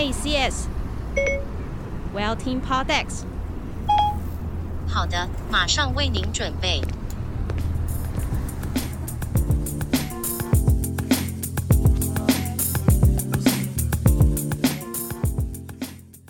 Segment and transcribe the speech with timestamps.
[0.00, 0.64] Hey CS，
[2.14, 3.24] 我要听 Podex。
[4.88, 6.80] 好的，马上为您准备。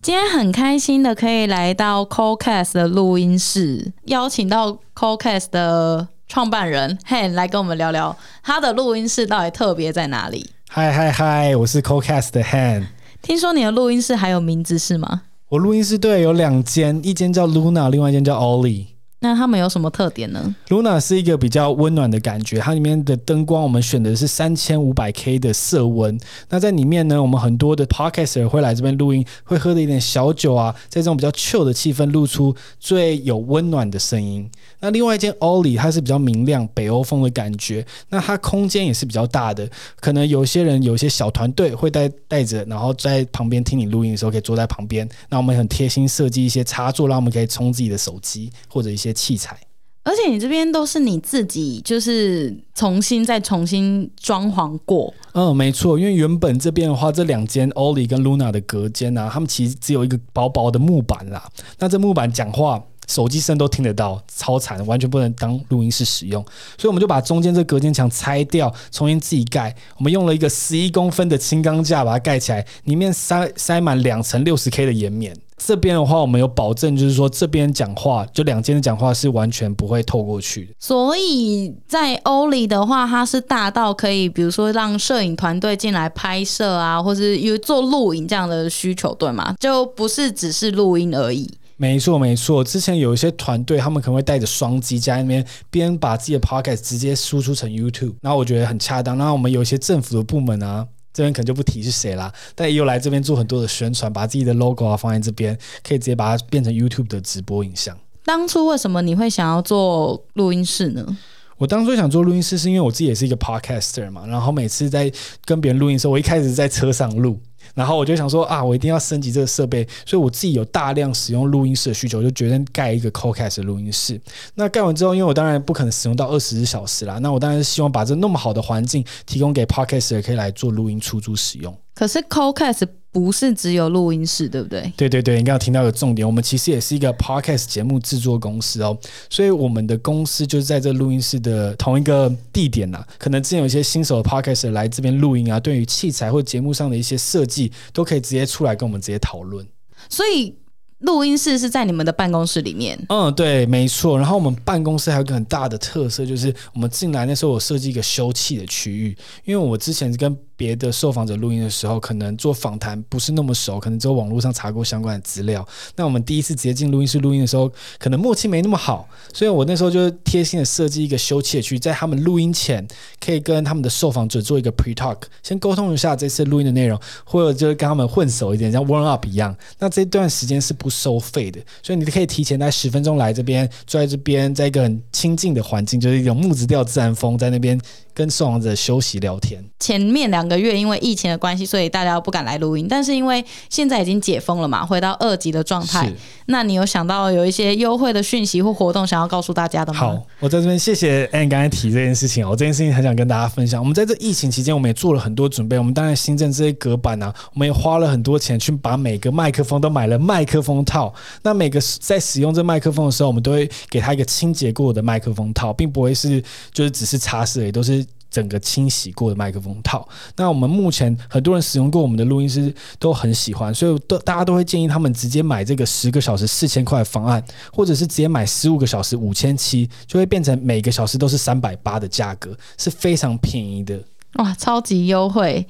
[0.00, 10.52] 今天很开心的可以来到 CoCast 的录音室，邀请到 CoCast 的创办人 Han 来跟我们聊聊他的录音室到底特别在哪里。
[10.68, 12.84] 嗨嗨嗨，我是 CoCast 的 Han。
[13.26, 15.22] 听说你的录音室还有名字是吗？
[15.48, 18.86] 我录音室对有两间，一间叫 Luna，另外一间叫 Ollie。
[19.18, 26.16] 那他们有什么特点呢？Luna 是一个比较温暖的感觉，它里面的灯光我们选的是三千五百 K 的色温。
[26.50, 34.48] 那在里面呢，我们很多的 Podcaster 会来这边录音，会喝的一点小酒啊，在这种比较 chill 的气氛，录出最有温暖的声音。
[34.80, 45.08] 那另外一间 o l l i 它是比较明亮北欧风的感觉，那它空间也是比较大的，可能有些人有些小团队会带带着，然后在旁边听你录音的时候可以坐在旁边。
[45.30, 49.15] 那我们很贴心设计一些插座，让我们可以充自己的手机或者一些。
[49.16, 49.58] 些器材，
[50.04, 55.12] 而且你这边都是你自己，就是重新再重新装潢过。
[55.32, 61.48] 嗯，没错，因为原本这边的话，这两间 Ollie 跟 Luna 的隔间啊，他们其实只有一个薄薄的木板啦。
[61.78, 66.42] 那这木板讲话、手机声都听得到，超惨，完全不能当录音室使用。
[66.76, 69.74] 所以我们就把中间这隔间墙拆掉，重新自己盖。
[69.98, 75.36] 我们用了一个十一公分的轻钢架把它盖起来，里面塞塞满两层六十 K 的岩棉。
[75.56, 80.74] 这边的话，我们有保证，就是说这边讲话，就两间的讲话是完全不会透过去的。
[80.78, 89.54] 所以在欧里的话，它是大到可以，比如说让摄影团队进来拍摄啊，或是有做录影这样的需求，对吗？
[89.58, 91.50] 就不是只是录音而已。
[91.76, 92.64] 没错，没错。
[92.64, 99.16] 之前有一些团队，他们可能会带着双机在那边，边把自己的 podcast 直接输出成 YouTube，然后我觉得很恰当。
[99.18, 100.86] 然后我们有一些政府的部门啊。
[101.12, 107.96] 这边可能就不提是谁啦，但也有来这边做很多的宣传，把自己的 logo 啊放在这边，可以直接把它变成 YouTube 的直播影像。
[108.22, 111.16] 当初为什么你会想要做录音室呢？
[111.58, 115.10] 我当初想做录音室，是因为我自己也是一个 podcaster 嘛，然后每次在
[115.44, 117.40] 跟别人录音的时候，我一开始在车上录。
[117.74, 124.20] 然后我就想说啊，我一定要升级这个设备，所以我自己有大量使用录音室的需求，就决定盖一个 CoCast 录音室。
[124.54, 131.76] 那盖完之后，因为我当然不可能使用到二十四小时啦，那我当然是希望把这那么好的环境提供给 Podcaster 可以来做录音出租使用。
[131.94, 134.92] 可是 CoCast 不是只有录音室，对不对？
[134.94, 138.94] 对对对，你刚刚听到一个重点，我们其实也是一个 Podcast 节目制作公司哦，
[139.30, 143.02] 所以我们的公司就是在这录音室的同一个地点呐。
[143.16, 149.66] 可能之前有一些新手的 Podcaster 来这边录音啊，对于器材或节目上的一些设计，都可以直接出来跟我们直接讨论。
[150.10, 150.54] 所以。
[151.00, 152.98] 录音室是在你们的办公室里面。
[153.10, 154.16] 嗯，对，没错。
[154.18, 165.66] 然后我们办公室还有一个很大的特色，就是我们进来那时候，我设计一个休憩的区域，因为我之前跟别的受访者录音的时候，可能做访谈不是那么熟，可能只有网络上查过相关的资料。
[165.94, 172.86] 那我们第一次直接进录音室录音的时候，可能默契没那么好，所以我那时候就贴心的设计一个休憩区，在他们录音前
[173.20, 179.54] 可以跟他们的受访者做一个 pre talk，先沟通一下这次录音的内容，或者就是跟他们混熟一点，像 warm up 一样。
[179.78, 187.78] 那这段时间是不收费的，所以你可以提前在十分钟来这边，坐在这边，在一个很清静的环境，就是一种木质调自然风，在那边。
[188.16, 189.62] 跟受访者休息聊天。
[189.78, 192.86] 前面两个月因为疫情的关系，所以大家不敢来录音。
[192.88, 196.12] 但是因为现在已经解封了嘛，回到二级的状态。
[196.46, 199.98] 那你有想到有一些优惠的讯息或活动想要告诉大家的吗？
[199.98, 202.48] 好，我在这边谢谢 Anne 刚才提这件事情。
[202.48, 203.80] 我这件事情很想跟大家分享。
[203.80, 205.78] 我们在这疫情期间，我们也做了很多准备。
[205.78, 211.12] 我们当然新增这些隔板啊，我们也花了很多钱去把每个麦克风都买了麦克风套。
[211.42, 216.42] 那每个在使用这麦克风的时候，我们都会给他一个清洁过的麦克风套，并不会是
[216.72, 218.04] 就是只是擦拭，也都是。
[218.36, 227.42] 整个清洗过的麦克风套，那我们目前很多人使用过我们的录音师都很喜欢，所以都大家都会建议他们直接买这个十个小时四千块的方案，
[227.72, 233.98] 或者是直接买十五个小时五千七，就会变成每个小时都是三百八的价格，是非常便宜的。
[234.34, 235.66] 哇，超级优惠！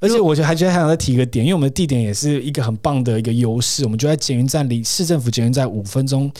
[0.00, 6.30] 而且我觉得还觉得还想再提一个点，因为我们的地点也是一个很棒的一个优势，我们就在捷运站离市政府捷运站五分钟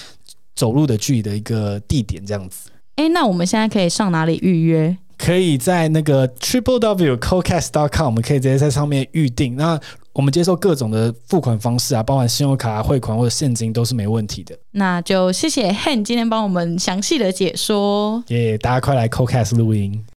[0.55, 2.69] 走路的距离的一个地点，这样子。
[2.97, 4.95] 哎，那我们现在可以上哪里预约？
[5.25, 9.55] 可以在那个 triple w cocast dot com，我们可以直接在上面预定。
[9.55, 9.79] 那
[10.13, 14.59] 我们接受各种的付款方式啊，包含信用卡、汇款或者现金都是没问题的。
[14.73, 18.25] 那就谢谢 Han 今天帮我们详细的解说。
[18.27, 20.05] 耶，大家快来 cocast 录音。